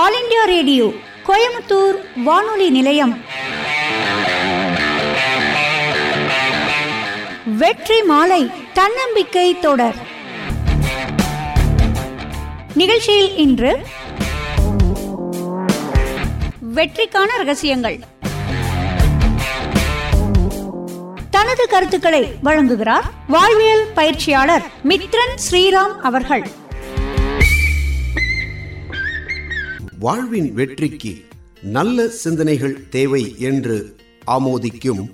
All 0.00 0.14
India 0.18 0.44
radio 0.50 0.84
Coimbatore 1.26 1.96
வானொலி 2.24 2.68
நிலையம். 2.70 3.12
வெற்றி 7.62 7.98
மாலை 8.02 8.50
தன்னம்பிக்கை 8.78 9.58
தொடர். 9.58 9.98
நிகழ்ச்சியில் 12.74 13.36
இன்று 13.36 13.72
வெற்றிக்கான 16.74 17.36
ரகசியங்கள். 17.42 17.98
தனது 21.30 21.66
கருத்துக்களை 21.68 22.24
வழங்குகிறார் 22.44 23.08
வாழ்வியல் 23.28 23.86
பயிற்சியாளர் 23.94 24.66
மித்ரன் 24.88 25.38
ஸ்ரீராம் 25.44 25.96
அவர்கள். 26.10 26.44
வாழ்வின் 30.02 30.52
வெற்றிக்கு 30.52 31.24
நல்ல 31.62 32.08
சிந்தனைகள் 32.08 32.88
தேவை 32.88 33.34
என்று 33.38 33.96
ஆமோதிக்கும் 34.26 35.10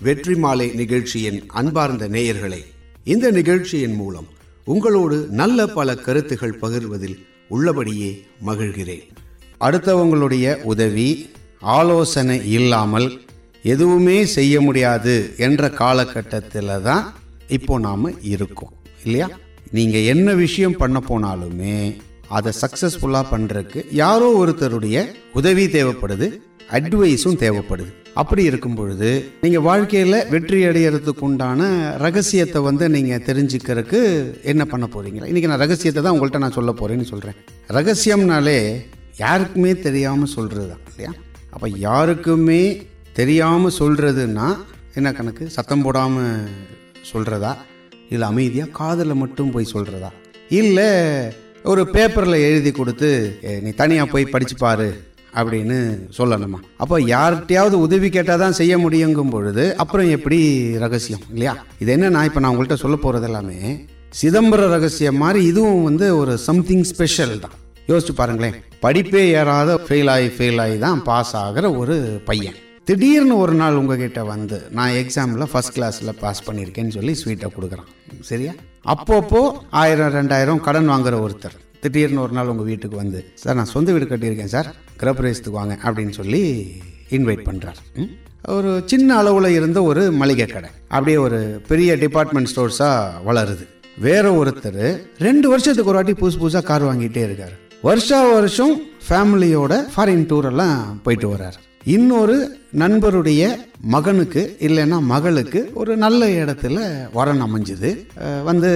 வெற்றி 0.00 0.34
மாலை 0.34 0.70
நிகழ்ச்சியின் 0.70 1.48
அன்பார்ந்த 1.48 2.08
நேயர்களே 2.08 2.64
இந்த 3.04 3.30
நிகழ்ச்சியின் 3.30 3.94
மூலம் 3.94 4.26
உங்களோடு 4.64 5.26
நல்ல 5.26 5.66
பல 5.66 5.94
கருத்துகள் 5.94 6.58
பகிர்வதில் 6.60 7.18
உள்ளபடியே 7.48 8.24
மகிழ்கிறேன். 8.46 9.04
அடுத்தவங்களுடைய 9.60 10.62
உதவி 10.62 11.30
ஆலோசனை 11.60 12.50
இல்லாமல் 12.52 13.20
எதுவுமே 13.62 14.24
செய்ய 14.24 14.60
முடியாது 14.60 15.34
என்ற 15.36 15.70
காலகட்டத்தில் 15.70 16.82
தான் 16.82 17.14
இப்போ 17.48 17.78
நாம் 17.78 18.22
இருக்கோம் 18.22 18.72
இல்லையா? 19.04 19.28
நீங்கள் 19.70 20.04
என்ன 20.04 20.34
விஷயம் 20.34 20.76
பண்ண 20.76 21.00
போனாலுமே 21.08 21.96
அதை 22.36 22.52
சக்ஸஸ்ஃபுல்லாக 22.60 23.30
பண்ணுறதுக்கு 23.32 23.80
யாரோ 24.02 24.28
ஒருத்தருடைய 24.42 24.96
உதவி 25.32 25.64
தேவைப்படுது 25.66 26.26
அட்வைஸும் 26.70 27.38
தேவைப்படுது. 27.44 27.90
அப்படி 28.14 28.42
இருக்கும் 28.44 28.74
பொழுது 28.74 29.08
நீங்கள் 29.40 29.60
வாழ்க்கையில் 29.60 30.16
வெற்றி 30.28 30.58
அடையிறதுக்கு 30.64 31.24
உண்டான 31.28 31.60
ரகசியத்தை 31.96 32.60
வந்து 32.62 32.84
நீங்கள் 32.88 33.24
தெரிஞ்சுக்கிறதுக்கு 33.28 34.00
என்ன 34.42 34.64
பண்ண 34.64 34.86
போகிறீங்க 34.86 35.28
இன்றைக்கி 35.30 35.50
நான் 35.52 35.62
ரகசியத்தை 35.64 36.02
தான் 36.02 36.14
உங்கள்கிட்ட 36.14 36.38
நான் 36.38 36.56
சொல்ல 36.58 36.72
போகிறேன்னு 36.72 37.08
சொல்கிறேன் 37.12 37.38
ரகசியம்னாலே 37.68 38.58
யாருக்குமே 39.16 39.72
தெரியாமல் 39.86 40.32
சொல்கிறது 40.36 40.68
தான் 40.68 40.82
இல்லையா? 40.90 41.12
அப்போ 41.50 41.68
யாருக்குமே 41.86 42.62
தெரியாமல் 43.12 43.76
சொல்கிறதுன்னா 43.78 44.48
என்ன 44.94 45.12
கணக்கு? 45.12 45.44
சத்தம் 45.50 45.82
போடாமல் 45.82 46.48
சொல்கிறதா 47.12 47.52
இல்லை 48.08 48.28
அமைதியாக 48.28 48.70
காதில் 48.70 49.20
மட்டும் 49.22 49.50
போய் 49.50 49.72
சொல்கிறதா 49.74 50.10
இல்லை 50.60 50.90
ஒரு 51.70 51.82
பேப்பரில் 51.94 52.44
எழுதி 52.48 52.70
கொடுத்து 52.76 53.10
நீ 53.64 53.70
தனியாக 53.80 54.12
போய் 54.12 54.32
படிச்சு 54.32 54.56
பாரு 54.62 54.88
அப்படின்னு 55.40 55.76
சொல்லணுமா? 56.16 56.58
அப்போ 56.82 56.96
யார்கிட்டையாவது 57.12 57.76
உதவி 57.86 58.08
கேட்டால் 58.16 58.42
தான் 58.42 58.56
செய்ய 58.58 58.74
முடியுங்கும் 58.84 59.32
பொழுது 59.34 59.64
அப்புறம் 59.82 60.08
எப்படி 60.16 60.38
ரகசியம் 60.84 61.22
இல்லையா? 61.32 61.54
இது 61.82 61.92
என்ன 61.96 62.10
நான் 62.16 62.28
இப்போ 62.28 62.40
நான் 62.40 62.52
உங்கள்கிட்ட 62.54 62.78
சொல்ல 62.84 62.96
போகிறது 63.04 63.28
எல்லாமே 63.30 63.58
சிதம்பர 64.20 64.66
ரகசியம் 64.74 65.20
மாதிரி 65.24 65.42
இதுவும் 65.50 65.86
வந்து 65.88 66.08
ஒரு 66.16 66.34
சம்திங் 66.48 66.84
ஸ்பெஷல் 66.92 67.36
தான். 67.44 67.56
யோசிச்சு 67.90 68.14
பாருங்களேன். 68.20 68.58
படிப்பே 68.84 69.22
ஏறாத 69.38 69.78
ஃபெயில் 69.86 70.10
ஆகி 70.16 70.28
ஃபெயில் 70.36 70.60
ஆகி 70.64 70.76
தான் 70.86 71.00
பாஸ் 71.08 71.34
ஆகிற 71.44 71.64
ஒரு 71.82 71.96
பையன். 72.28 72.58
திடீர்னு 72.84 73.38
ஒரு 73.38 73.54
நாள் 73.54 73.74
உங்ககிட்ட 73.74 74.24
வந்து 74.24 74.68
நான் 74.70 74.90
எக்ஸாமில் 74.90 75.44
ஃபஸ்ட் 75.52 75.74
கிளாஸில் 75.74 76.12
பாஸ் 76.20 76.50
பண்ணியிருக்கேன்னு 76.50 76.88
சொல்லி 76.88 77.12
ஸ்வீட்டை 77.24 77.48
கொடுக்குறான். 77.48 77.90
சரியா? 78.20 78.52
அப்பப்போ 78.86 79.52
ஆயிரம் 79.70 80.14
ரெண்டாயிரம் 80.14 80.60
கடன் 80.60 80.90
வாங்குற 80.90 81.16
ஒருத்தர். 81.26 81.56
திடீர்னு 81.80 82.20
ஒரு 82.20 82.32
நாள் 82.32 82.46
உங்கள் 82.46 82.64
வீட்டுக்கு 82.64 82.96
வந்து 82.96 83.30
சார் 83.34 83.54
நான் 83.54 83.64
சொந்த 83.64 83.92
வீடு 83.92 84.04
கட்டியிருக்கேன் 84.04 84.52
சார். 84.54 84.74
கிரகப்பிரவேசத்துக்கு 85.00 85.50
வாங்க. 85.50 85.78
அப்படின்னு 85.84 86.10
சொல்லி 86.10 86.42
இன்வைட் 87.10 87.44
பண்ணுறார் 87.48 88.08
ஒரு 88.48 88.82
சின்ன 88.86 89.16
அளவில் 89.16 89.52
இருந்த 89.52 89.82
ஒரு 89.82 90.12
மளிகை 90.12 90.46
கடை. 90.46 90.70
அப்படியே 90.88 91.16
ஒரு 91.16 91.62
பெரிய 91.68 91.94
டிபார்ட்மெண்ட் 91.94 92.50
ஸ்டோர்ஸாக 92.54 93.10
வளருது. 93.26 93.66
வேற 93.98 94.44
ஒருத்தர் 94.44 95.00
ரெண்டு 95.18 95.48
வருஷத்துக்கு 95.48 95.92
ஒரு 95.92 95.98
வாட்டி 95.98 96.20
புதுசு 96.22 96.40
புதுசாக 96.40 96.62
கார் 96.62 96.82
வாங்கிட்டே 96.82 97.22
இருக்கார். 97.28 97.54
வருஷா 97.82 98.32
வருஷம் 98.32 98.80
ஃபேமிலியோட 99.08 99.84
ஃபாரின் 99.96 100.26
டூர் 100.32 100.44
எல்லாம் 100.44 101.02
போயிட்டு 101.02 101.34
வர்றார். 101.34 101.60
இன்னொரு 101.84 102.36
நண்பருடைய 102.80 103.42
மகனுக்கு 103.94 104.42
இல்லைன்னா 104.66 104.98
மகளுக்கு 105.12 105.60
ஒரு 105.80 105.92
நல்ல 106.02 106.28
இடத்துல 106.42 106.76
வரன் 107.16 107.42
அமைஞ்சுது. 107.46 107.90
வந்து 108.48 108.70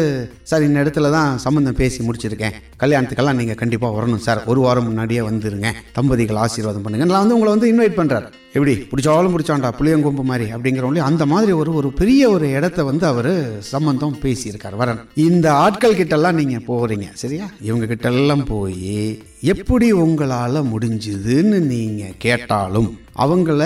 சார் 0.50 0.66
இந்த 0.66 0.78
இடத்துல 0.84 1.10
தான் 1.14 1.38
சம்மந்தம் 1.44 1.78
பேசி 1.80 1.98
முடிச்சிருக்கேன். 2.06 2.56
கல்யாணத்துக்கெல்லாம் 2.82 3.38
நீங்கள் 3.40 3.58
கண்டிப்பாக 3.60 3.96
வரணும் 3.98 4.24
சார். 4.26 4.40
ஒரு 4.52 4.60
வாரம் 4.64 4.86
முன்னாடியே 4.88 5.22
வந்துருங்க. 5.28 5.70
தம்பதிகள் 5.98 6.40
ஆசீர்வாதம் 6.42 6.84
பண்ணுங்க 6.86 7.06
நான் 7.12 7.24
வந்து 7.24 7.36
உங்களை 7.36 7.52
வந்து 7.54 7.70
இன்வைட் 7.72 7.98
பண்ணுறாரு 8.00 8.28
எப்படி? 8.56 8.74
பிடிச்சாலும் 8.90 9.34
பிடிச்சாண்டா 9.36 9.70
புளியங்கொம்பு 9.78 10.24
மாதிரி. 10.32 10.46
அப்படிங்கிறவங்களே 10.56 11.06
அந்த 11.08 11.26
மாதிரி 11.32 11.54
ஒரு 11.60 11.72
ஒரு 11.80 11.88
பெரிய 12.02 12.28
ஒரு 12.34 12.46
இடத்த 12.58 12.84
வந்து 12.90 13.06
அவர் 13.12 13.32
சம்பந்தம் 13.72 14.20
பேசியிருக்கார் 14.26 14.78
வரன். 14.82 15.02
இந்த 15.28 15.46
ஆட்கள் 15.64 15.98
கிட்டெல்லாம் 16.02 16.38
நீங்கள் 16.42 16.66
போகிறீங்க 16.70 17.08
சரியா? 17.24 17.48
இவங்க 17.68 17.86
கிட்டெல்லாம் 17.94 18.46
போய் 18.52 19.00
எப்படி 19.54 19.90
உங்களால் 20.04 20.68
முடிஞ்சுதுன்னு 20.74 21.60
நீங்கள் 21.74 22.16
கேட்டாலும் 22.26 22.92
அவங்கள 23.24 23.62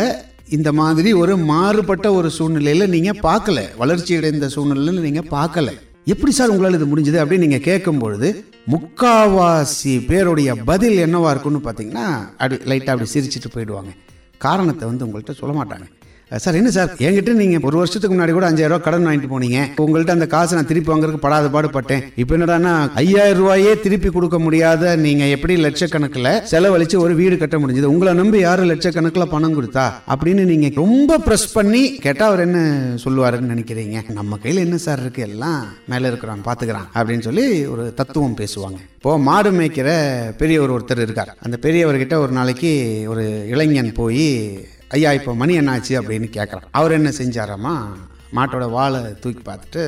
இந்த 0.56 0.72
மாதிரி 0.80 1.10
ஒரு 1.22 1.34
மாறுபட்ட 1.50 2.06
ஒரு 2.18 2.28
சூழ்நிலையில் 2.36 2.92
நீங்கள் 2.94 3.20
பார்க்கல. 3.28 3.60
வளர்ச்சி 3.82 4.12
அடைந்த 4.18 4.48
சூழ்நிலையில் 4.54 5.04
நீங்கள் 5.06 5.30
பார்க்கல. 5.36 5.70
எப்படி 6.12 6.32
சார் 6.32 6.52
உங்களால் 6.52 6.76
இது 6.78 6.88
முடிஞ்சது 6.92 7.18
அப்படின்னு 7.22 7.46
நீங்கள் 7.46 7.66
கேட்கும் 7.68 7.98
பொழுது 7.98 8.28
முக்காவாசி 8.74 9.94
பேருடைய 10.10 10.50
பதில் 10.70 10.98
என்னவா 11.06 11.30
இருக்குன்னு 11.32 11.60
பார்த்தீங்கன்னா 11.66 12.06
அப்படி 12.40 12.56
லைட்டாக 12.70 12.94
அப்படி 12.94 13.10
சிரிச்சுட்டு 13.14 13.50
போயிடுவாங்க. 13.54 13.92
காரணத்தை 14.46 14.84
வந்து 14.88 15.06
உங்கள்கிட்ட 15.06 15.34
சொல்ல 15.40 15.54
மாட்டாங்க. 15.60 15.86
சார் 16.42 16.56
என்ன 16.58 16.70
சார்? 16.70 16.90
என்கிட்ட 17.06 17.32
நீங்கள் 17.40 17.64
ஒரு 17.68 17.76
வருஷத்துக்கு 17.80 18.14
முன்னாடி 18.16 18.32
கூட 18.34 18.46
அஞ்சாயிரம் 18.50 18.72
ரூபாய் 18.72 18.84
கடன் 18.86 19.06
வாங்கிட்டு 19.06 19.30
போனீங்க. 19.32 19.60
உங்கள்கிட்ட 19.84 20.14
அந்த 20.16 20.26
காசை 20.34 20.56
நான் 20.56 20.68
திருப்பி 20.70 20.90
வாங்குறதுக்கு 20.92 21.24
படாத 21.24 21.48
பாடுபட்டேன். 21.54 22.02
இப்போ 22.22 22.34
என்னடா 22.36 22.72
ஐயாயிரம் 23.02 23.40
ரூபாயே 23.40 23.72
திருப்பி 23.84 24.10
கொடுக்க 24.16 24.38
முடியாத 24.38 24.92
நீங்கள் 25.06 25.32
எப்படி 25.36 25.54
லட்சக்கணக்கில் 25.64 26.30
செலவழிச்சு 26.52 26.96
ஒரு 27.04 27.14
வீடு 27.20 27.38
கட்ட 27.42 27.58
முடிஞ்சது? 27.58 27.92
உங்களை 27.94 28.14
நம்பி 28.20 28.38
யாரும் 28.46 28.70
லட்சக்கணக்கில் 28.72 29.30
பணம் 29.34 29.56
கொடுத்தா? 29.58 29.86
அப்படின்னு 30.14 30.44
நீங்கள் 30.52 30.74
ரொம்ப 30.82 31.18
ப்ரெஸ் 31.26 31.48
பண்ணி 31.52 31.82
கேட்டால் 32.06 32.28
அவர் 32.28 32.46
என்ன 32.46 32.58
சொல்லுவாருன்னு 33.04 33.52
நினைக்கிறீங்க? 33.54 33.98
நம்ம 34.20 34.36
கையில் 34.36 34.64
என்ன 34.66 34.76
சார் 34.86 35.00
இருக்கு? 35.00 35.22
எல்லாம் 35.22 35.60
மேலே 35.92 36.06
இருக்கிறான் 36.06 36.46
பார்த்துக்கிறான் 36.48 36.88
அப்படின்னு 36.94 37.26
சொல்லி 37.30 37.66
ஒரு 37.66 37.94
தத்துவம் 37.94 38.40
பேசுவாங்க. 38.42 38.80
இப்போ 38.98 39.18
மாடு 39.18 39.50
மேய்க்கிற 39.50 39.90
பெரியவர் 40.42 40.74
ஒருத்தர் 40.76 41.06
இருக்கார். 41.06 41.32
அந்த 41.46 41.58
பெரியவர்கிட்ட 41.62 42.14
ஒரு 42.14 42.32
நாளைக்கு 42.32 42.70
ஒரு 43.08 43.24
இளைஞன் 43.54 43.92
போய் 43.92 44.28
ஐயா 44.90 45.12
இப்போ 45.12 45.34
மணி 45.34 45.58
என்னாச்சு 45.58 45.92
அப்படின்னு 46.00 46.28
கேட்குறான் 46.36 46.66
அவர் 46.70 46.92
என்ன 46.92 47.08
செஞ்சாராமா? 47.08 47.74
மாட்டோட 48.34 48.70
வாழை 48.70 49.00
தூக்கி 49.20 49.42
பார்த்துட்டு 49.44 49.82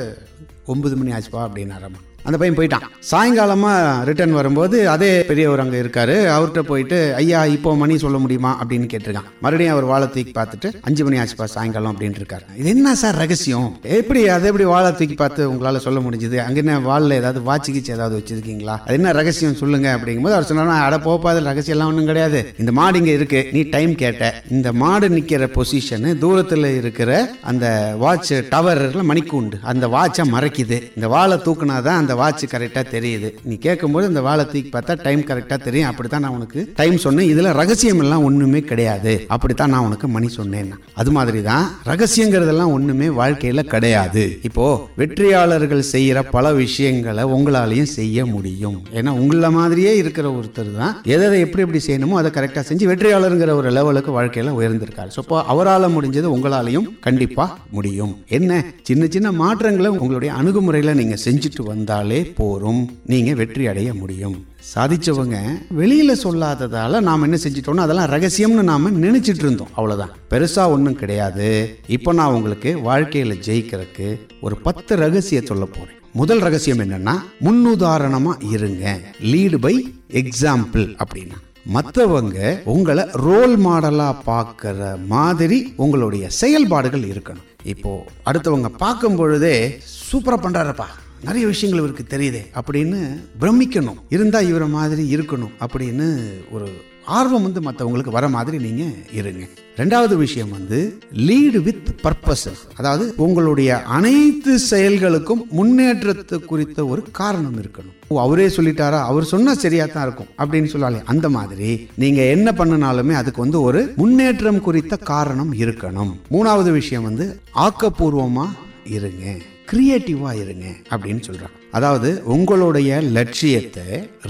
ஒன்பது 0.67 0.97
மணி 0.97 1.11
ஆச்சுப்பா 1.13 1.43
அப்படின்னாராமா. 1.49 2.01
அந்த 2.25 2.39
பையன் 2.39 2.57
போயிட்டான். 2.57 2.85
சாயங்காலமாக 3.11 4.05
ரிட்டர்ன் 4.05 4.33
வரும்போது 4.33 4.89
அதே 4.89 5.25
பெரியவர் 5.25 5.61
அங்கே 5.61 5.81
இருக்காரு. 5.81 6.17
அவர்கிட்ட 6.37 6.61
போயிட்டு 6.61 7.15
ஐயா 7.15 7.45
இப்போ 7.45 7.77
மணி 7.77 7.99
சொல்ல 7.99 8.19
முடியுமா? 8.19 8.65
அப்படின்னு 8.65 8.87
கேட்டிருக்கான். 8.93 9.29
மறுபடியும் 9.41 9.73
அவர் 9.73 9.85
வாழை 9.85 10.09
தூக்கி 10.11 10.33
பார்த்துட்டு 10.35 10.75
அஞ்சு 10.81 11.05
மணி 11.05 11.19
ஆச்சுப்பா 11.19 11.45
சாயங்காலம் 11.45 11.97
அப்படின்ட்டு 11.97 12.23
இருக்காரு. 12.23 12.45
இது 12.57 12.69
என்ன 12.69 12.95
சார் 12.95 13.15
ரகசியம்? 13.15 13.79
எப்படி 13.83 14.29
அதை 14.29 14.47
எப்படி 14.47 14.65
வாழை 14.65 14.91
தூக்கி 14.91 15.15
பார்த்து 15.15 15.51
உங்களால் 15.51 15.79
சொல்ல 15.79 16.01
முடிஞ்சுது? 16.01 16.37
அங்கே 16.37 16.59
என்ன 16.65 16.79
வாழில் 16.79 17.11
ஏதாவது 17.11 17.41
வாட்சிக்கிச்சு 17.41 17.91
ஏதாவது 17.91 18.17
வச்சிருக்கீங்களா? 18.19 18.77
அது 18.87 18.95
என்ன 18.95 19.13
ரகசியம் 19.13 19.55
சொல்லுங்க 19.55 19.99
அப்படிங்கும்போது 20.01 20.37
அவர் 20.37 20.45
சொன்னா 20.45 20.81
அட 20.81 20.97
போப்பாது 20.97 21.43
ரகசியம் 21.43 21.67
எல்லாம் 21.67 21.89
ஒன்றும் 21.89 22.07
கிடையாது. 22.07 22.55
இந்த 22.59 22.73
மாடு 22.73 22.99
இங்கே 22.99 23.13
இருக்கு 23.13 23.49
நீ 23.53 23.63
டைம் 23.63 23.95
கேட்ட. 23.95 24.35
இந்த 24.51 24.73
மாடு 24.73 25.09
நிற்கிற 25.11 25.47
பொசிஷனு 25.47 26.19
தூரத்தில் 26.19 26.65
இருக்கிற 26.65 27.35
அந்த 27.43 27.95
வாட்ச் 27.99 28.33
டவர் 28.49 29.07
மணிக்கூண்டு. 29.07 29.61
அந்த 29.63 29.89
வாட்சை 29.89 30.25
மறைக்குது. 30.33 30.83
இந்த 30.97 31.09
வாழை 31.09 31.39
தூக்குனாதான் 31.45 32.01
அந்த 32.03 32.12
வாட்ச் 32.21 32.45
கரெக்டாக 32.55 32.85
தெரியுது. 32.95 33.29
நீ 33.49 33.57
கேட்கும்போது 33.67 34.07
இந்த 34.13 34.21
வாழை 34.29 34.45
தூக்கி 34.53 34.71
பார்த்தா 34.77 34.97
டைம் 35.07 35.23
கரெக்டாக 35.31 35.59
தெரியும். 35.67 35.89
அப்படித்தான் 35.91 36.25
நான் 36.27 36.37
உனக்கு 36.39 36.61
டைம் 36.81 36.97
சொன்னேன். 37.07 37.29
இதில் 37.33 37.51
ரகசியம் 37.61 38.03
எல்லாம் 38.05 38.25
ஒன்றுமே 38.29 38.61
கிடையாது. 38.71 39.15
அப்படித்தான் 39.37 39.73
நான் 39.75 39.87
உனக்கு 39.89 40.09
மணி 40.17 40.29
சொன்னேன். 40.39 40.71
அது 41.03 41.11
மாதிரி 41.19 41.43
தான் 41.51 41.67
ரகசியங்கிறதெல்லாம் 41.91 42.75
ஒன்றுமே 42.77 43.09
வாழ்க்கையில் 43.21 43.71
கிடையாது. 43.75 44.25
இப்போ 44.51 44.67
வெற்றியாளர்கள் 45.03 45.85
செய்கிற 45.95 46.19
பல 46.37 46.53
விஷயங்களை 46.63 47.25
உங்களாலையும் 47.37 47.93
செய்ய 47.99 48.27
முடியும். 48.35 48.79
ஏன்னா 48.99 49.11
உங்கள 49.23 49.51
மாதிரியே 49.59 49.93
இருக்கிற 50.03 50.27
ஒருத்தர் 50.39 50.73
தான் 50.81 50.95
எதை 51.15 51.25
எதை 51.29 51.39
எப்படி 51.45 51.63
எப்படி 51.65 51.81
செய்யணுமோ 51.87 52.15
அதை 52.21 52.31
கரெக்டாக 52.37 52.65
செஞ்சு 52.69 52.85
வெற்றியாளருங்கிற 52.91 53.51
ஒரு 53.61 53.69
லெவலுக்கு 53.77 54.11
வாழ்க்கையில் 54.17 54.57
உயர்ந்திருக்காரு. 54.59 55.11
ஸோ 55.17 55.21
இப்போ 55.25 55.37
அவரால் 55.53 55.95
முடிஞ்சது 55.97 56.29
உங்களாலையும் 56.37 56.89
கண்டிப்பாக 57.07 57.57
முடியும். 57.77 58.13
என்ன? 58.39 58.51
சின்ன 58.89 59.07
சின்ன 59.15 59.29
மாற்றங்களை 59.43 59.91
உங்களுடைய 59.99 60.31
அணுகுமுறையில் 60.41 60.99
நீங்கள் 61.01 61.23
செஞ்சுட்டு 61.25 61.63
வந்தால் 61.73 62.02
போரும். 62.11 62.91
நீங்கள் 63.07 63.35
வெற்றி 63.35 63.67
அடைய 63.67 63.95
முடியும். 63.95 64.47
சாதிச்சவங்க 64.75 65.37
வெளியில 65.79 66.13
சொல்லாததால 66.23 67.01
நாம் 67.01 67.23
என்ன 67.23 67.37
செஞ்சிட்டோம்னா 67.37 67.77
அதெல்லாம் 67.77 68.11
ரகசியம்னு 68.11 68.63
நாம 68.63 68.91
நினைச்சிட்டு 68.91 69.45
இருந்தோம். 69.45 69.69
அவ்வளவுதான். 69.73 70.11
பெருசா 70.31 70.71
ஒன்றும் 70.71 70.95
கிடையாது. 70.95 71.79
இப்போ 71.87 72.13
நான் 72.13 72.33
உங்களுக்கு 72.33 72.81
வாழ்க்கையில 72.85 73.35
ஜெயிக்கிறதுக்கு 73.47 74.21
ஒரு 74.41 74.57
பத்து 74.57 74.97
ரகசியம் 74.97 75.47
சொல்ல 75.47 75.65
போறேன். 75.65 75.95
முதல் 76.13 76.39
ரகசியம் 76.39 76.79
என்னன்னா 76.79 77.15
முன்னுதாரணமா 77.45 78.53
இருங்க. 78.53 79.01
லீடு 79.23 79.57
பை 79.57 79.95
எக்ஸாம்பிள் 80.09 80.99
அப்படின்னா. 81.05 81.39
மற்றவங்க 81.75 82.59
உங்களை 82.65 83.05
ரோல் 83.13 83.59
மாடலா 83.59 84.17
பார்க்குற 84.27 85.07
மாதிரி 85.07 85.73
உங்களுடைய 85.77 86.29
செயல்பாடுகள் 86.29 87.01
இருக்கணும். 87.01 87.49
இப்போ 87.65 88.05
அடுத்தவங்க 88.27 88.69
பார்க்கும் 88.69 89.17
பொழுதே 89.17 89.79
சூப்பரா 90.13 90.37
பண்றாருப்பா. 90.43 90.85
நிறைய 91.25 91.47
விஷயங்கள் 91.47 91.85
இவருக்கு 91.85 92.19
தெரியுதே. 92.19 92.59
அப்படின்னு 92.59 93.21
பிரமிக்கணும். 93.41 94.01
இருந்தால் 94.09 94.49
இவரை 94.49 94.69
மாதிரி 94.69 95.17
இருக்கணும் 95.17 95.51
அப்படின்னு 95.61 96.31
ஒரு 96.51 96.71
ஆர்வம் 97.05 97.43
வந்து 97.43 97.61
மற்றவங்களுக்கு 97.61 98.11
வர 98.11 98.29
மாதிரி 98.29 98.59
நீங்கள் 98.59 98.95
இருங்க. 99.13 99.47
ரெண்டாவது 99.77 100.15
விஷயம் 100.15 100.51
வந்து 100.51 100.99
லீடு 101.15 101.63
வித் 101.63 101.89
பர்பஸ் 102.03 102.49
அதாவது 102.77 103.15
உங்களுடைய 103.17 103.83
அனைத்து 103.83 104.59
செயல்களுக்கும் 104.71 105.47
முன்னேற்றத்து 105.59 106.45
குறித்த 106.45 106.87
ஒரு 106.87 107.05
காரணம் 107.13 107.63
இருக்கணும். 107.63 107.93
ஓ 108.09 108.21
அவரே 108.21 108.47
சொல்லிட்டாரா? 108.47 109.01
அவர் 109.01 109.25
சொன்னா 109.25 109.55
சரியா 109.55 109.87
தான் 109.87 110.03
இருக்கும் 110.03 110.27
அப்படின்னு 110.39 110.67
சொல்லாலே 110.67 111.03
அந்த 111.05 111.29
மாதிரி 111.29 111.89
நீங்க 111.95 112.23
என்ன 112.23 112.51
பண்ணினாலுமே 112.51 113.13
அதுக்கு 113.13 113.41
வந்து 113.41 113.63
ஒரு 113.63 113.93
முன்னேற்றம் 113.97 114.61
குறித்த 114.61 114.97
காரணம் 114.97 115.55
இருக்கணும். 115.55 116.13
மூணாவது 116.31 116.71
விஷயம் 116.71 117.03
வந்து 117.03 117.41
ஆக்கப்பூர்வமா 117.55 118.47
இருங்க. 118.85 119.37
கிரியேட்டிவாக 119.73 120.41
இருங்க 120.41 120.67
அப்படின்னு 120.91 121.23
சொல்கிறாங்க 121.29 121.61
அதாவது 121.71 122.23
உங்களுடைய 122.25 123.01
லட்சியத்தை 123.01 123.83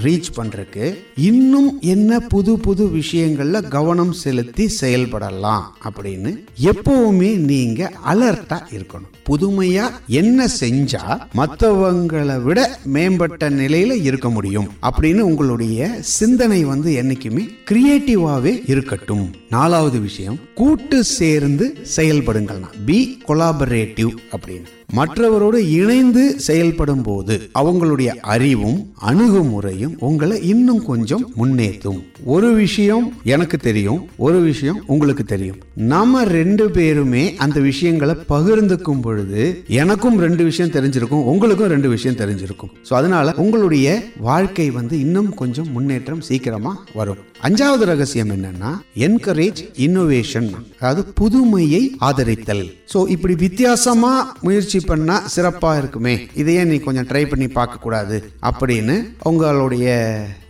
ரீச் 0.03 0.29
பண்ணுறக்கு 0.35 0.85
இன்னும் 1.15 1.79
என்ன 1.81 2.19
புது 2.19 2.59
புது 2.59 2.89
விஷயங்களில் 2.89 3.67
கவனம் 3.67 4.11
செலுத்தி 4.11 4.65
செயல்படலாம் 4.81 5.65
அப்படின்னு 5.83 6.31
எப்பவுமே 6.61 7.35
நீங்கள் 7.35 7.95
அலர்ட்டாக 8.05 8.69
இருக்கணும். 8.71 9.11
புதுமையா 9.29 9.85
என்ன 10.07 10.47
செஞ்சா 10.59 11.03
மற்றவங்களை 11.35 12.41
விட 12.41 12.79
மேம்பட்ட 12.85 13.49
நிலையில 13.49 14.01
இருக்க 14.03 14.29
முடியும் 14.29 14.69
அப்படின்னு 14.81 15.19
உங்களுடைய 15.19 15.89
சிந்தனை 16.01 16.63
வந்து 16.63 16.91
என்னைக்குமே 17.01 17.45
கிரியேட்டிவாவே 17.71 18.69
இருக்கட்டும். 18.69 19.35
நாலாவது 19.49 19.99
விஷயம் 19.99 20.39
கூட்டு 20.53 21.03
சேர்ந்து 21.03 21.77
செயல்படுங்கள் 21.95 22.63
பி 22.85 23.17
கொலாபரேட்டிவ் 23.27 24.13
அப்படின்னு. 24.37 24.69
மற்றவரோடு 24.97 25.59
இணைந்து 25.79 26.23
செயல்படும் 26.47 27.03
போது 27.07 27.35
அவங்களுடைய 27.59 28.09
அறிவும் 28.33 28.79
அணுகுமுறையும் 29.09 29.95
உங்களை 30.07 30.37
இன்னும் 30.51 30.83
கொஞ்சம் 30.85 31.23
முன்னேற்றும் 31.39 31.99
ஒரு 32.33 32.49
விஷயம் 32.53 33.05
எனக்கு 33.33 33.57
தெரியும் 33.57 34.01
ஒரு 34.17 34.39
விஷயம் 34.41 34.79
உங்களுக்கு 34.93 35.23
தெரியும். 35.23 35.57
நம்ம 35.93 36.23
ரெண்டு 36.23 36.65
பேருமே 36.71 37.23
அந்த 37.45 37.59
விஷயங்களை 37.59 38.15
பகிர்ந்துக்கும் 38.33 39.01
பொழுது 39.01 39.63
எனக்கும் 39.67 40.19
ரெண்டு 40.25 40.43
விஷயம் 40.43 40.73
தெரிஞ்சிருக்கும் 40.77 41.27
உங்களுக்கும் 41.33 41.71
ரெண்டு 41.75 41.89
விஷயம் 41.89 42.19
தெரிஞ்சிருக்கும். 42.21 42.71
ஸோ 42.89 42.93
அதனால 42.99 43.33
உங்களுடைய 43.45 43.87
வாழ்க்கை 44.29 44.67
வந்து 44.71 44.99
இன்னும் 44.99 45.33
கொஞ்சம் 45.41 45.71
முன்னேற்றம் 45.71 46.23
சீக்கிரமா 46.29 46.73
வரும். 46.93 47.21
அஞ்சாவது 47.47 47.85
ரகசியம் 47.93 48.29
என்னன்னா 48.29 48.71
என்கரேஜ் 49.07 49.61
இன்னோவேஷன் 49.85 50.49
அதாவது 50.79 51.03
புதுமையை 51.21 51.83
ஆதரித்தல். 52.09 52.65
ஸோ 52.93 53.01
இப்படி 53.15 53.35
வித்தியாசமா 53.45 54.13
முயற்சி 54.41 54.79
பண்ணா 54.91 55.15
சிறப்பா 55.35 55.71
இருக்குமே. 55.81 56.15
இதையே 56.41 56.63
நீ 56.71 56.77
கொஞ்சம் 56.85 57.07
ட்ரை 57.11 57.23
பண்ணி 57.29 57.47
பார்க்க 57.57 57.83
கூடாது 57.85 58.17
அப்படின்னு 58.49 58.95
உங்களுடைய 59.31 59.87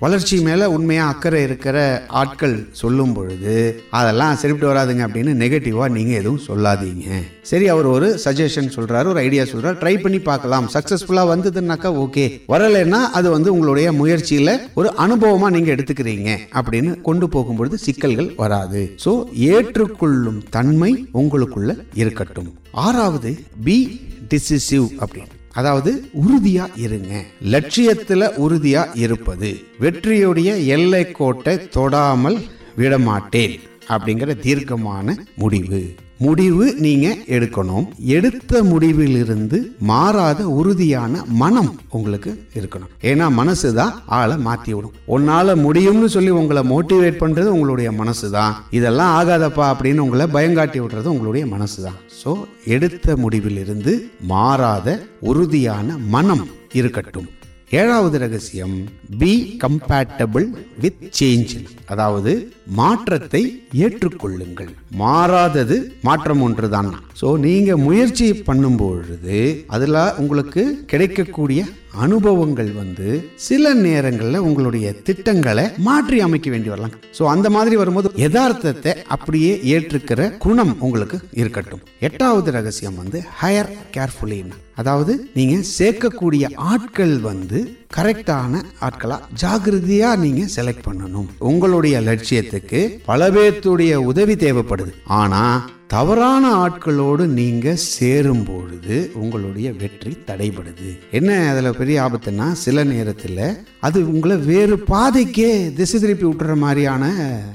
வளர்ச்சி 0.03 0.37
மேல 0.47 0.69
உண்மையா 0.75 1.03
அக்கறை 1.11 1.41
இருக்கிற 1.47 1.77
ஆட்கள் 2.21 2.55
சொல்லும் 2.81 3.13
பொழுது 3.13 3.55
அதெல்லாம் 3.99 4.39
சரிப்பட்டு 4.41 4.71
வராதுங்க 4.71 5.03
அப்படின்னு 5.07 5.33
நெகட்டிவா 5.43 5.85
நீங்க 5.97 6.13
எதுவும் 6.21 6.45
சொல்லாதீங்க. 6.47 7.07
சரி 7.51 7.65
அவர் 7.73 7.87
ஒரு 7.95 8.07
சஜஷன் 8.25 8.73
சொல்றாரு 8.75 9.07
ஒரு 9.13 9.19
ஐடியா 9.27 9.43
சொல்றாரு. 9.43 9.77
ட்ரை 9.83 9.95
பண்ணி 10.03 10.19
பார்க்கலாம். 10.29 10.69
சக்சஸ்ஃபுல்லா 10.75 11.23
வந்ததுன்னாக்கா 11.31 11.89
ஓகே 12.03 12.25
வரலைன்னா 12.53 13.01
அது 13.19 13.27
வந்து 13.35 13.49
உங்களுடைய 13.55 13.87
முயற்சியில 14.01 14.51
ஒரு 14.73 14.91
அனுபவமா 15.05 15.49
நீங்க 15.55 15.71
எடுத்துக்கிறீங்க 15.75 16.31
அப்படின்னு 16.59 16.93
கொண்டு 17.01 17.27
போகும்பொழுது 17.35 17.77
சிக்கல்கள் 17.85 18.31
வராது. 18.43 18.81
சோ 19.05 19.13
ஏற்றுக்கொள்ளும் 19.51 20.41
தன்மை 20.57 20.91
உங்களுக்குள்ள 21.21 21.71
இருக்கட்டும். 21.93 22.49
ஆறாவது 22.85 23.31
பி 23.65 23.77
டிசிசிவ் 24.33 25.05
அப்படின்னு 25.05 25.41
அதாவது 25.51 26.05
உறுதியா 26.13 26.67
இருங்க. 26.75 27.23
லட்சியத்துல 27.43 28.29
உறுதியா 28.45 28.87
இருப்பது. 28.93 29.63
வெற்றியுடைய 29.79 30.65
எல்லை 30.65 31.11
கோட்டை 31.11 31.55
தொடாமல் 31.55 32.39
விடமாட்டேன் 32.75 33.59
அப்படிங்கிற 33.87 34.39
தீர்க்கமான 34.39 35.25
முடிவு. 35.35 35.95
முடிவு 36.25 36.65
நீங்க 36.85 37.07
எடுக்கணும். 37.35 37.85
எடுத்த 38.17 38.61
முடிவிலிருந்து 38.63 39.57
மாறாத 39.91 40.41
உறுதியான 40.59 41.23
மனம் 41.41 41.71
உங்களுக்கு 41.97 42.31
இருக்கணும். 42.59 42.91
ஏன்னா 43.09 43.25
மனசு 43.39 43.73
தான் 43.73 43.93
ஆளை 44.19 44.37
மாத்தி 44.47 44.71
விடும். 44.75 44.95
உன்னால 45.15 45.55
முடியும்னு 45.65 46.09
சொல்லி 46.15 46.31
உங்களை 46.41 46.63
மோட்டிவேட் 46.73 47.21
பண்றது 47.23 47.47
உங்களுடைய 47.55 47.91
மனசு 47.91 48.29
தான் 48.37 48.55
இதெல்லாம் 48.79 49.13
ஆகாதப்பா 49.19 49.67
அப்படின்னு 49.73 50.05
உங்களை 50.07 50.27
பயங்காட்டி 50.37 50.81
விடுறது 50.83 51.13
உங்களுடைய 51.15 51.45
மனசு 51.55 51.79
தான் 51.83 51.99
ஸோ 52.23 52.33
எடுத்த 52.65 53.15
முடிவிலிருந்து 53.23 53.93
மாறாத 54.33 54.99
உறுதியான 55.19 55.97
மனம் 55.97 56.45
இருக்கட்டும். 56.81 57.29
ஏழாவது 57.81 58.17
ரகசியம் 58.23 58.73
பி 59.19 59.29
கம்பேட்டபிள் 59.61 60.45
வித் 60.83 61.03
சேஞ்ச் 61.17 61.53
அதாவது 61.93 62.31
மாற்றத்தை 62.79 63.41
ஏற்றுக்கொள்ளுங்கள். 63.85 64.69
மாறாதது 65.01 65.75
மாற்றம் 66.07 66.41
ஒன்றுதான். 66.47 66.89
ஸோ 67.21 67.27
நீங்க 67.45 67.77
முயற்சி 67.85 68.27
பண்ணும் 68.47 68.77
பொழுது 68.81 69.39
அதுல 69.75 70.03
உங்களுக்கு 70.23 70.63
கிடைக்கக்கூடிய 70.91 71.63
அனுபவங்கள் 72.05 72.71
வந்து 72.81 73.07
சில 73.47 73.73
நேரங்களில் 73.87 74.45
உங்களுடைய 74.47 74.93
திட்டங்களை 75.07 75.65
மாற்றி 75.87 76.19
அமைக்க 76.27 76.49
வேண்டி 76.53 76.71
வரலாம். 76.73 76.97
ஸோ 77.19 77.25
அந்த 77.33 77.49
மாதிரி 77.55 77.77
வரும்போது 77.81 78.11
யதார்த்தத்தை 78.23 78.93
அப்படியே 79.15 79.53
ஏற்றுக்கிற 79.75 80.29
குணம் 80.45 80.75
உங்களுக்கு 80.87 81.19
இருக்கட்டும். 81.43 81.83
எட்டாவது 82.09 82.51
ரகசியம் 82.59 82.99
வந்து 83.03 83.21
ஹையர் 83.41 83.73
கேர்ஃபுல்லின்னு 83.97 84.59
அதாவது 84.75 85.29
நீங்க 85.33 85.55
சேர்க்கக்கூடிய 85.79 86.45
ஆட்கள் 86.55 87.19
வந்து 87.19 87.77
கரெக்டான 87.95 88.61
ஆட்களா 88.81 89.17
ஜாகிரதையா 89.41 90.09
நீங்க 90.15 90.43
செலக்ட் 90.55 90.87
பண்ணணும். 90.87 91.29
உங்களுடைய 91.37 92.01
லட்சியத்துக்கு 92.01 92.81
பல 93.05 93.29
பேர்த்துடைய 93.29 93.93
உதவி 93.93 94.35
தேவைப்படுது. 94.35 94.93
ஆனா 95.05 95.69
தவறான 95.87 96.43
ஆட்களோடு 96.65 97.25
நீங்க 97.39 97.75
சேரும் 97.75 98.43
பொழுது 98.43 99.11
உங்களுடைய 99.13 99.73
வெற்றி 99.73 100.17
தடைபடுது. 100.27 100.99
என்ன 101.11 101.49
அதுல 101.51 101.71
பெரிய 101.71 101.97
ஆபத்துன்னா 102.01 102.51
சில 102.51 102.83
நேரத்தில் 102.83 103.65
அது 103.79 103.99
உங்களை 104.13 104.37
வேறு 104.37 104.75
பாதைக்கே 104.87 105.73
திசை 105.73 105.99
திருப்பி 105.99 106.25
விட்டுற 106.25 106.55
மாதிரியான 106.55 107.03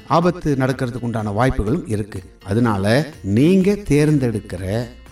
ஆபத்து 0.07 0.57
நடக்கிறதுக்கு 0.59 1.09
உண்டான 1.09 1.31
வாய்ப்புகளும் 1.31 1.89
இருக்கு. 1.89 2.23
அதனால 2.45 3.13
நீங்க 3.23 3.75
தேர்ந்தெடுக்கிற 3.75 4.63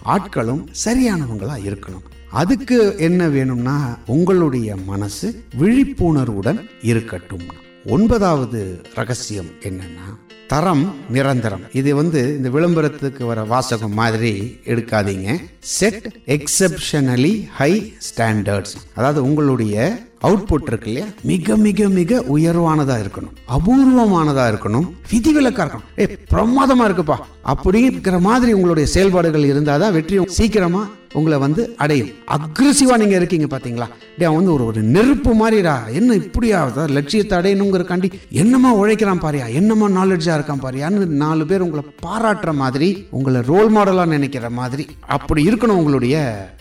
ஆட்களும் 0.07 0.67
சரியானவங்களா 0.85 1.57
இருக்கணும். 1.69 2.05
அதுக்கு 2.31 2.95
என்ன 2.99 3.29
வேணும்னா 3.29 3.99
உங்களுடைய 4.07 4.77
மனசு 4.77 5.45
விழிப்புணர்வுடன் 5.59 6.69
இருக்கட்டும். 6.83 7.47
ஒன்பதாவது 7.87 8.81
ரகசியம் 8.95 9.51
என்னன்னா 9.61 10.07
தரம் 10.47 10.95
நிரந்தரம். 11.11 11.61
இது 11.73 11.95
வந்து 11.95 12.37
இந்த 12.37 12.49
விளம்பரத்துக்கு 12.49 13.25
வர 13.25 13.43
வாசகம் 13.43 13.95
மாதிரி 13.95 14.61
எடுக்காதீங்க. 14.65 15.41
செட் 15.59 16.07
எக்ஸப்ஷனலி 16.27 17.47
ஹை 17.49 17.93
ஸ்டாண்டர்ட்ஸ் 18.09 18.75
அதாவது 18.95 19.23
உங்களுடைய 19.23 19.99
அவுட்புட் 20.23 20.67
இருக்கு 20.67 20.93
இல்லையா? 20.93 21.09
மிக 21.23 21.57
மிக 21.57 21.89
மிக 21.89 22.25
உயர்வானதா 22.37 22.95
இருக்கணும். 23.03 23.35
அபூர்வமானதா 23.49 24.45
இருக்கணும். 24.53 24.89
விதிவிலக்கா 25.11 25.65
இருக்கணும். 25.67 26.01
ஏ 26.01 26.19
பிரமாதமா 26.31 26.87
இருக்குப்பா. 26.87 27.17
அப்படிங்கிற 27.45 28.21
மாதிரி 28.21 28.53
உங்களுடைய 28.53 28.89
செயல்பாடுகள் 28.89 29.43
இருந்தாதான் 29.43 29.93
வெற்றி 29.93 30.19
சீக்கிரமா 30.27 30.89
உங்களை 31.19 31.37
வந்து 31.45 31.63
அடையும். 31.83 32.11
அக்ரெசிவா 32.37 32.95
நீங்கள் 33.03 33.19
இருக்கீங்க 33.21 33.47
பார்த்தீங்களா 33.53 33.87
டே 34.21 34.27
வந்து 34.37 34.53
ஒரு 34.57 34.65
ஒரு 34.71 34.81
நெருப்பு 34.97 35.33
மாதிரிடா. 35.41 35.75
என்ன 35.99 36.15
இப்படியா? 36.23 36.61
லட்சியத்தை 36.97 37.35
அடையணுங்கிறக்காண்டி 37.39 38.09
என்னமா 38.43 38.71
உழைக்கிறான் 38.81 39.23
பாரியா? 39.25 39.47
என்னமா 39.61 39.87
நாலெட்ஜாக 39.99 40.37
இருக்கான் 40.39 40.65
பாரியான்னு 40.65 41.09
நாலு 41.23 41.47
பேர் 41.51 41.65
உங்களை 41.67 41.85
பாராட்டுற 42.07 42.53
மாதிரி 42.63 42.91
உங்களை 43.19 43.41
ரோல் 43.53 43.71
மாடலாக 43.77 44.15
நினைக்கிற 44.17 44.51
மாதிரி 44.61 44.87
அப்படி 45.17 45.43
இருக்கணும் 45.51 45.81
உங்களுடைய 45.83 46.17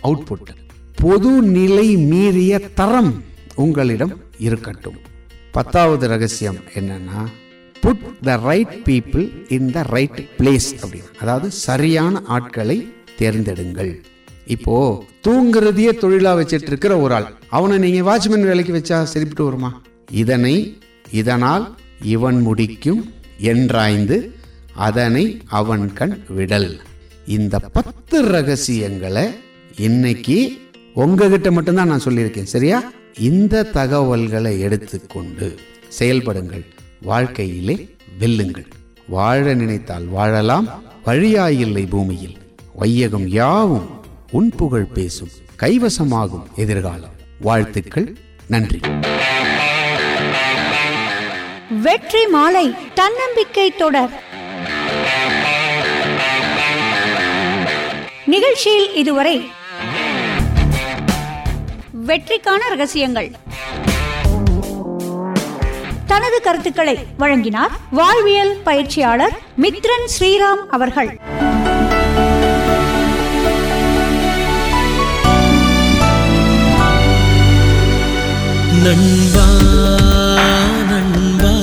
அவுட்புட் 0.09 0.53
பொது 1.03 1.31
நிலை 1.57 1.87
மீறிய 2.11 2.53
தரம் 2.81 3.13
உங்களிடம் 3.63 4.13
இருக்கட்டும். 4.47 4.99
பத்தாவது 5.55 6.05
ரகசியம் 6.13 6.59
என்னன்னா 6.79 7.21
put 7.83 8.05
the 8.27 8.35
right 8.49 8.75
people 8.87 9.25
in 9.57 9.69
the 9.75 9.83
right 9.95 10.19
place 10.39 10.69
அப்படின்னு. 10.81 11.11
அதாவது 11.23 11.47
சரியான 11.67 12.21
ஆட்களை 12.37 12.77
தேர்ந்தெடுங்கள். 13.19 13.93
இப்போ 14.47 15.03
தூங்குறதையே 15.27 15.91
தொழிலா 15.91 16.37
வச்சிட்டு 16.37 16.61
இருக்கிற 16.61 16.97
ஒரு 16.97 17.13
ஆள். 17.13 17.33
அவனை 17.49 17.77
நீங்க 17.77 18.01
வாட்ச்மேன் 18.01 18.41
வேலைக்கு 18.41 18.73
வச்சா 18.73 19.03
சரிப்பட்டு 19.03 19.43
வருமா? 19.43 19.81
இதனை 20.11 20.77
இதனால் 21.11 21.77
இவன் 22.01 22.41
முடிக்கும் 22.41 23.13
என்றாய்ந்து 23.41 24.29
அதனை 24.73 25.41
அவன் 25.45 25.93
கண் 25.93 26.23
விடல். 26.29 26.81
இந்த 27.27 27.59
பத்து 27.59 28.21
ரகசியங்களை 28.21 29.29
இன்னைக்கு 29.77 30.57
உங்ககிட்ட 30.93 31.51
மட்டும்தான் 31.51 31.87
நான் 31.87 32.03
சொல்லியிருக்கேன் 32.03 32.43
சரியா? 32.43 32.91
இந்த 33.19 33.63
தகவல்களை 33.63 34.59
எடுத்துக்கொண்டு 34.59 35.55
செயல்படுங்கள். 35.99 36.65
வாழ்க்கையிலே 37.01 37.95
வெல்லுங்கள். 38.19 38.65
வாழ 39.07 39.53
நினைத்தால் 39.53 40.05
வாழலாம். 40.05 40.83
வழியாயில்லை 41.05 41.85
பூமியில். 41.85 42.37
வையகம் 42.75 43.27
யாவும் 43.27 43.94
உன் 44.37 44.49
புகழ் 44.49 44.83
பேசும் 44.83 45.29
கைவசமாகும் 45.61 46.43
எதிர்காலம். 46.55 47.13
வாழ்த்துக்கள் 47.41 48.17
நன்றி. 48.47 48.79
வெற்றி 51.81 52.27
மாலை 52.27 52.75
தன்னம்பிக்கை 52.93 53.75
தொடர். 53.75 54.23
நிகழ்ச்சியில் 58.25 58.93
இதுவரை 58.93 59.49
வெற்றிக்கான 62.07 62.59
ரகசியங்கள். 62.69 63.31
தனது 66.05 66.41
கருத்துக்களை 66.41 67.05
வழங்கினார் 67.17 67.71
வாழ்வியல் 67.91 68.61
பயிற்சியாளர் 68.65 69.37
மித்ரன் 69.61 70.07
ஸ்ரீராம் 70.19 70.67
அவர்கள். 70.69 71.19
நண்பா 78.85 79.45
நண்பா 80.89 81.53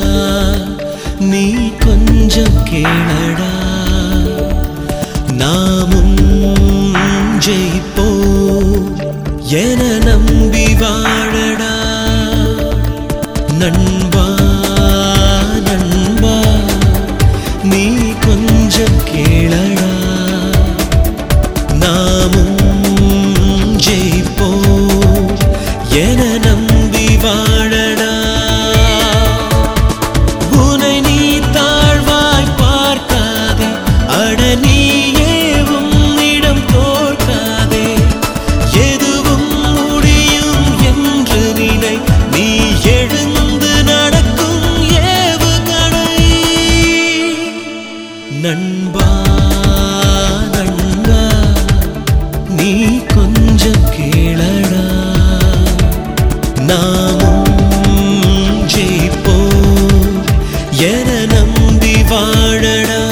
நீ 1.21 1.45
கொஞ்சம் 1.85 2.57
கேளடா. 2.71 3.51
நாமும் 5.33 6.17
ஜெயிப்போ 7.47 8.09
என 9.63 9.83
நம்பி 61.27 61.95
வாழடா 62.11 63.03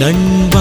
நண்பா 0.00 0.02
நண்பா 0.02 0.51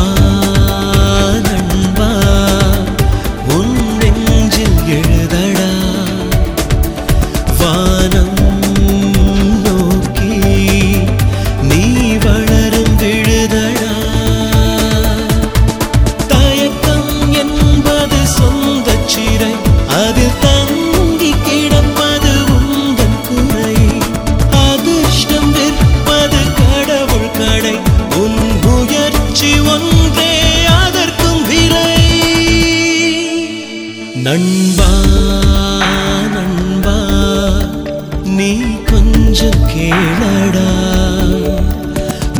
கொஞ்சம் 39.33 39.61
கேளடா 39.71 40.69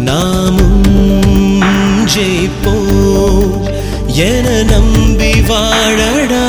நாமும் 0.08 0.82
ஜெயிப்போ 2.14 2.74
என 4.24 4.48
நம்பி 4.72 5.30
வாழடா. 5.50 6.42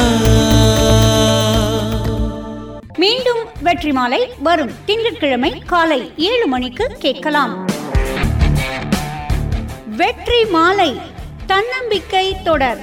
மீண்டும் 3.02 3.44
வெற்றி 3.68 3.92
மாலை 3.98 4.20
வரும் 4.48 4.74
திங்கட்கிழமை 4.88 5.52
காலை 5.74 6.00
ஏழு 6.30 6.48
மணிக்கு 6.54 6.88
கேட்கலாம். 7.06 7.54
வெற்றி 10.02 10.42
மாலை 10.56 10.90
தன்னம்பிக்கை 11.52 12.26
தொடர். 12.48 12.82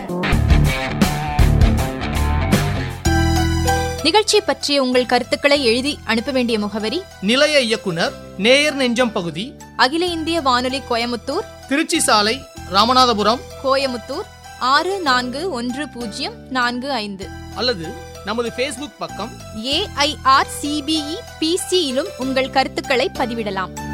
நிகழ்ச்சி 4.10 4.42
பற்றிய 4.42 4.82
உங்கள் 4.84 5.06
கருத்துக்களை 5.06 5.66
எழுதி 5.66 6.00
அனுப்ப 6.06 6.32
வேண்டிய 6.32 6.60
முகவரி 6.60 7.02
நிலைய 7.22 7.60
இயக்குனர் 7.60 8.14
நேயர் 8.38 8.76
நெஞ்சம் 8.76 9.12
பகுதி 9.12 9.54
அகில 9.76 10.06
இந்திய 10.06 10.42
வானொலி 10.42 10.82
கோயமுத்தூர் 10.90 11.46
திருச்சி 11.68 12.00
சாலை 12.00 12.42
ராமநாதபுரம் 12.72 13.40
கோயமுத்தூர் 13.64 14.26
ஆறு 14.60 15.00
நான்கு 15.02 15.50
ஒன்று 15.50 15.90
பூஜ்ஜியம் 15.90 16.34
நான்கு 16.50 16.92
ஐந்து. 16.92 17.28
அல்லது 17.56 17.86
நமது 18.26 18.52
ஃபேஸ்புக் 18.58 18.98
பக்கம் 19.00 19.32
ஏஐஆர் 19.56 20.52
சிபிஇ 20.62 21.18
பிசியிலும் 21.40 22.10
உங்கள் 22.18 22.50
கருத்துக்களை 22.50 23.12
பதிவிடலாம். 23.14 23.89